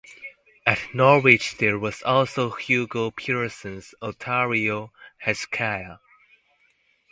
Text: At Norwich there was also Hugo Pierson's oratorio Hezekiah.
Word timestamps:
At 0.65 0.79
Norwich 0.95 1.57
there 1.59 1.77
was 1.77 2.01
also 2.01 2.49
Hugo 2.53 3.11
Pierson's 3.11 3.93
oratorio 4.01 4.91
Hezekiah. 5.19 5.97